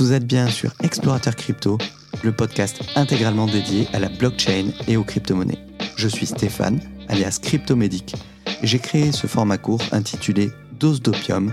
[0.00, 1.76] Vous êtes bien sur Explorateur Crypto,
[2.22, 5.58] le podcast intégralement dédié à la blockchain et aux crypto-monnaies.
[5.96, 6.80] Je suis Stéphane,
[7.10, 8.16] alias Cryptomédic,
[8.62, 11.52] j'ai créé ce format court intitulé Dose d'opium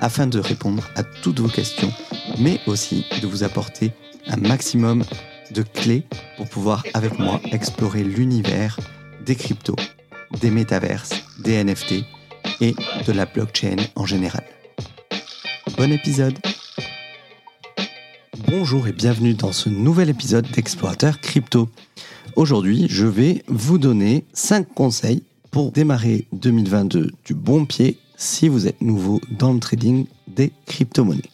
[0.00, 1.92] afin de répondre à toutes vos questions,
[2.38, 3.90] mais aussi de vous apporter
[4.28, 5.02] un maximum
[5.50, 6.04] de clés
[6.36, 8.78] pour pouvoir avec moi explorer l'univers
[9.26, 9.74] des cryptos,
[10.40, 12.04] des métaverses, des NFT
[12.60, 12.76] et
[13.08, 14.44] de la blockchain en général.
[15.76, 16.38] Bon épisode
[18.50, 21.68] Bonjour et bienvenue dans ce nouvel épisode d'Explorateur Crypto.
[22.34, 28.66] Aujourd'hui, je vais vous donner 5 conseils pour démarrer 2022 du bon pied si vous
[28.66, 31.28] êtes nouveau dans le trading des crypto-monnaies.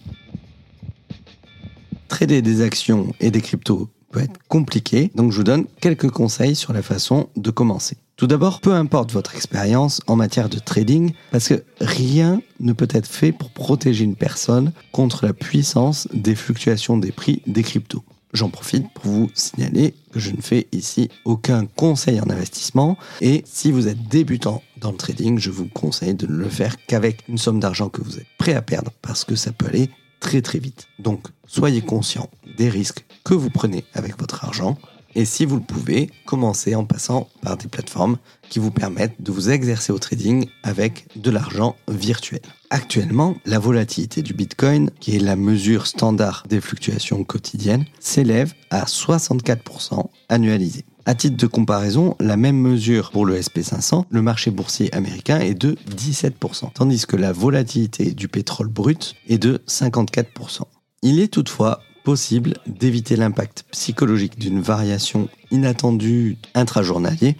[2.08, 6.56] Trader des actions et des cryptos peut être compliqué, donc je vous donne quelques conseils
[6.56, 7.96] sur la façon de commencer.
[8.24, 12.88] Tout d'abord, peu importe votre expérience en matière de trading, parce que rien ne peut
[12.90, 18.02] être fait pour protéger une personne contre la puissance des fluctuations des prix des cryptos.
[18.32, 23.44] J'en profite pour vous signaler que je ne fais ici aucun conseil en investissement et
[23.44, 27.28] si vous êtes débutant dans le trading, je vous conseille de ne le faire qu'avec
[27.28, 30.40] une somme d'argent que vous êtes prêt à perdre parce que ça peut aller très
[30.40, 30.88] très vite.
[30.98, 34.78] Donc soyez conscient des risques que vous prenez avec votre argent
[35.14, 38.18] et si vous le pouvez, commencez en passant par des plateformes
[38.50, 42.40] qui vous permettent de vous exercer au trading avec de l'argent virtuel.
[42.70, 48.84] Actuellement, la volatilité du Bitcoin, qui est la mesure standard des fluctuations quotidiennes, s'élève à
[48.84, 50.84] 64% annualisé.
[51.06, 55.54] À titre de comparaison, la même mesure pour le SP500, le marché boursier américain est
[55.54, 60.62] de 17%, tandis que la volatilité du pétrole brut est de 54%.
[61.02, 67.36] Il est toutefois possible d'éviter l'impact psychologique d'une variation inattendue intrajournalier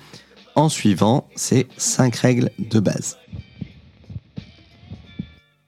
[0.57, 3.19] en suivant ces cinq règles de base.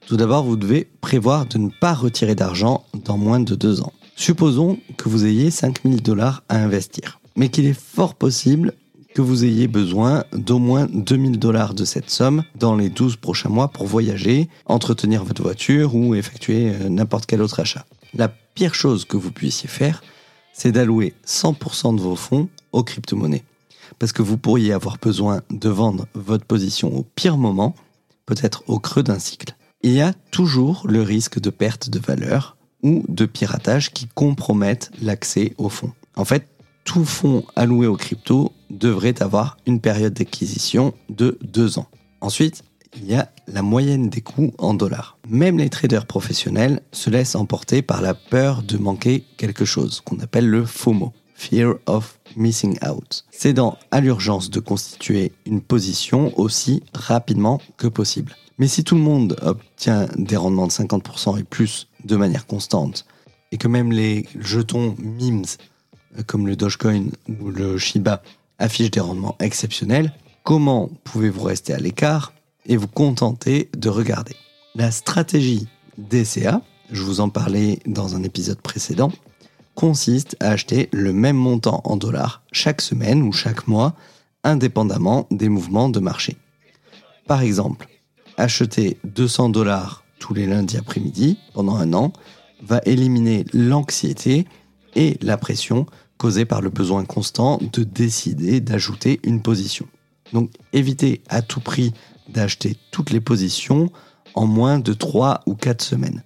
[0.06, 3.92] Tout d'abord, vous devez prévoir de ne pas retirer d'argent dans moins de deux ans.
[4.14, 8.72] Supposons que vous ayez 5000 dollars à investir, mais qu'il est fort possible
[9.17, 13.48] que vous ayez besoin d'au moins 2000 dollars de cette somme dans les 12 prochains
[13.48, 17.86] mois pour voyager, entretenir votre voiture ou effectuer euh, n'importe quel autre achat.
[18.13, 20.02] La pire chose que vous puissiez faire,
[20.52, 23.42] c'est d'allouer 100% de vos fonds aux crypto-monnaies.
[23.98, 27.74] Parce que vous pourriez avoir besoin de vendre votre position au pire moment,
[28.27, 29.57] peut-être au creux d'un cycle.
[29.83, 34.90] Il y a toujours le risque de perte de valeur ou de piratage qui compromettent
[35.01, 35.92] l'accès aux fonds.
[36.17, 36.46] En fait,
[36.85, 41.86] tout fonds alloué aux crypto devrait avoir une période d'acquisition de deux ans.
[42.20, 42.62] Ensuite,
[42.96, 45.18] il y a la moyenne des coûts en dollars.
[45.28, 50.18] Même les traders professionnels se laissent emporter par la peur de manquer quelque chose, qu'on
[50.20, 56.83] appelle le FOMO, Fear of Missing Out, cédant à l'urgence de constituer une position aussi
[56.94, 58.34] rapidement que possible.
[58.58, 63.04] Mais si tout le monde obtient des rendements de 50% et plus de manière constante,
[63.52, 65.44] et que même les jetons memes
[66.27, 68.22] comme le Dogecoin ou le Shiba
[68.58, 70.12] affichent des rendements exceptionnels,
[70.42, 72.33] comment pouvez-vous rester à l'écart
[72.67, 74.34] et vous contenter de regarder?
[74.74, 75.68] La stratégie
[75.98, 79.12] DCA, je vous en parlais dans un épisode précédent,
[79.74, 83.95] consiste à acheter le même montant en dollars chaque semaine ou chaque mois,
[84.45, 86.36] indépendamment des mouvements de marché.
[87.27, 87.89] Par exemple,
[88.36, 92.12] acheter 200 dollars tous les lundis après-midi pendant un an
[92.62, 94.46] va éliminer l'anxiété
[94.95, 95.86] et la pression
[96.18, 99.86] causée par le besoin constant de décider d'ajouter une position.
[100.32, 101.92] Donc évitez à tout prix
[102.28, 103.90] d'acheter toutes les positions
[104.34, 106.22] en moins de 3 ou 4 semaines.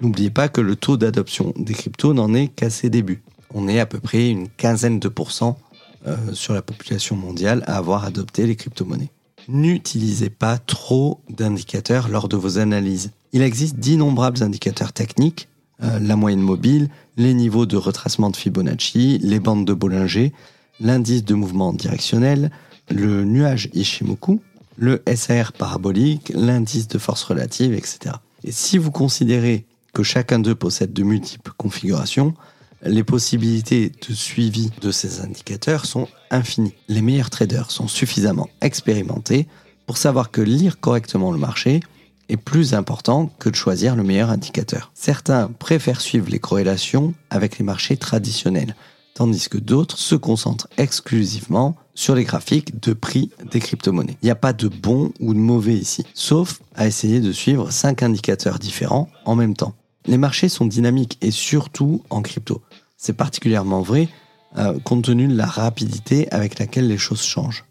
[0.00, 3.22] N'oubliez pas que le taux d'adoption des cryptos n'en est qu'à ses débuts.
[3.52, 5.58] On est à peu près une quinzaine de pourcents
[6.06, 9.10] euh, sur la population mondiale à avoir adopté les crypto-monnaies.
[9.48, 13.10] N'utilisez pas trop d'indicateurs lors de vos analyses.
[13.32, 15.48] Il existe d'innombrables indicateurs techniques,
[15.82, 20.32] euh, la moyenne mobile, les niveaux de retracement de Fibonacci, les bandes de Bollinger,
[20.80, 22.50] l'indice de mouvement directionnel,
[22.90, 24.40] le nuage Ishimoku,
[24.76, 28.16] le SR parabolique, l'indice de force relative, etc.
[28.44, 32.34] Et si vous considérez que chacun d'eux possède de multiples configurations,
[32.82, 36.74] les possibilités de suivi de ces indicateurs sont infinies.
[36.88, 39.48] Les meilleurs traders sont suffisamment expérimentés
[39.86, 41.80] pour savoir que lire correctement le marché
[42.28, 44.90] est plus important que de choisir le meilleur indicateur.
[44.94, 48.74] Certains préfèrent suivre les corrélations avec les marchés traditionnels,
[49.14, 54.16] tandis que d'autres se concentrent exclusivement sur les graphiques de prix des crypto-monnaies.
[54.22, 57.70] Il n'y a pas de bon ou de mauvais ici, sauf à essayer de suivre
[57.72, 59.74] cinq indicateurs différents en même temps.
[60.06, 62.62] Les marchés sont dynamiques et surtout en crypto.
[62.96, 64.08] C'est particulièrement vrai
[64.56, 67.64] euh, compte tenu de la rapidité avec laquelle les choses changent.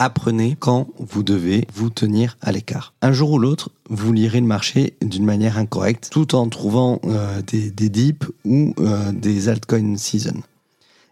[0.00, 2.94] Apprenez quand vous devez vous tenir à l'écart.
[3.02, 7.42] Un jour ou l'autre, vous lirez le marché d'une manière incorrecte tout en trouvant euh,
[7.42, 10.42] des, des dips ou euh, des altcoin season.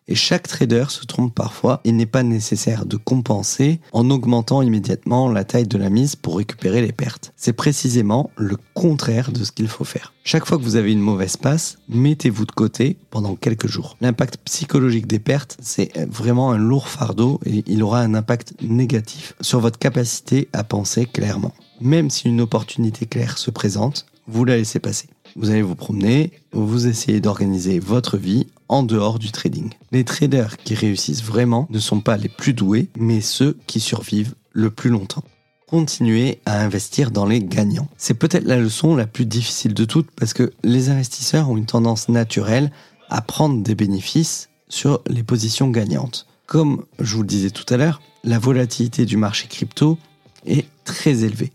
[0.08, 1.81] Et chaque trader se trompe parfois.
[1.84, 6.38] Il n'est pas nécessaire de compenser en augmentant immédiatement la taille de la mise pour
[6.38, 7.32] récupérer les pertes.
[7.37, 10.14] C'est précisément le contraire de ce qu'il faut faire.
[10.25, 13.96] Chaque fois que vous avez une mauvaise passe, mettez-vous de côté pendant quelques jours.
[14.00, 19.34] L'impact psychologique des pertes, c'est vraiment un lourd fardeau et il aura un impact négatif
[19.43, 21.52] sur votre capacité à penser clairement.
[21.81, 25.08] Même si une opportunité claire se présente, vous la laissez passer.
[25.37, 29.70] Vous allez vous promener, vous essayez d'organiser votre vie en dehors du trading.
[29.93, 34.35] Les traders qui réussissent vraiment ne sont pas les plus doués, mais ceux qui survivent
[34.53, 35.25] le plus longtemps.
[35.67, 37.88] Continuez à investir dans les gagnants.
[37.99, 41.67] C'est peut-être la leçon la plus difficile de toutes parce que les investisseurs ont une
[41.67, 42.73] tendance naturelle
[43.11, 46.26] à prendre des bénéfices sur les positions gagnantes.
[46.47, 49.99] Comme je vous le disais tout à l'heure, la volatilité du marché crypto
[50.47, 51.53] est très élevée.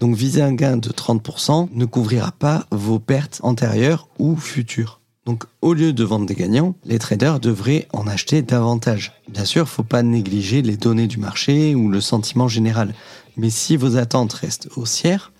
[0.00, 5.00] Donc viser un gain de 30% ne couvrira pas vos pertes antérieures ou futures.
[5.26, 9.12] Donc au lieu de vendre des gagnants, les traders devraient en acheter davantage.
[9.28, 12.94] Bien sûr, il ne faut pas négliger les données du marché ou le sentiment général.
[13.36, 15.32] Mais si vos attentes restent haussières,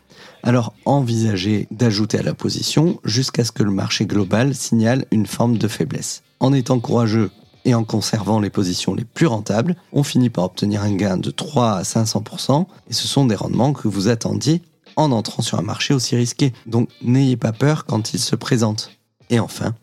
[0.43, 5.57] alors envisagez d'ajouter à la position jusqu'à ce que le marché global signale une forme
[5.57, 6.23] de faiblesse.
[6.41, 7.31] En étant courageux
[7.65, 11.31] et en conservant les positions les plus rentables, on finit par obtenir un gain de
[11.31, 14.63] 3 à 500%, et ce sont des rendements que vous attendiez
[14.97, 16.53] en entrant sur un marché aussi risqué.
[16.67, 18.91] Donc n'ayez pas peur quand il se présente.
[19.31, 19.75] Et enfin,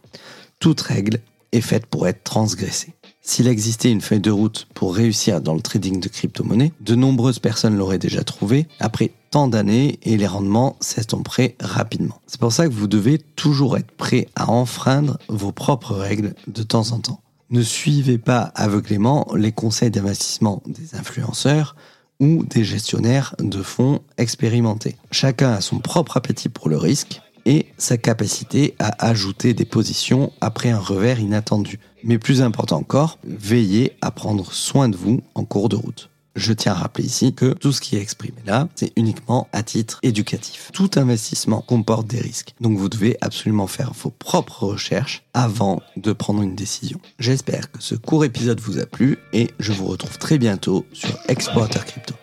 [0.59, 1.19] toute règle
[1.51, 2.93] est faite pour être transgressée.
[3.25, 7.39] S'il existait une feuille de route pour réussir dans le trading de crypto-monnaies, de nombreuses
[7.39, 12.19] personnes l'auraient déjà trouvée après tant d'années et les rendements s'estomperaient rapidement.
[12.27, 16.63] C'est pour ça que vous devez toujours être prêt à enfreindre vos propres règles de
[16.63, 17.21] temps en temps.
[17.49, 21.77] Ne suivez pas aveuglément les conseils d'investissement des influenceurs
[22.19, 24.97] ou des gestionnaires de fonds expérimentés.
[25.11, 30.31] Chacun a son propre appétit pour le risque et sa capacité à ajouter des positions
[30.41, 31.79] après un revers inattendu.
[32.03, 36.09] Mais plus important encore, veillez à prendre soin de vous en cours de route.
[36.35, 39.61] Je tiens à rappeler ici que tout ce qui est exprimé là, c'est uniquement à
[39.61, 40.71] titre éducatif.
[40.73, 46.11] Tout investissement comporte des risques, donc vous devez absolument faire vos propres recherches avant de
[46.11, 46.99] prendre une décision.
[47.19, 51.15] J'espère que ce court épisode vous a plu et je vous retrouve très bientôt sur
[51.27, 52.15] Explorateur Crypto.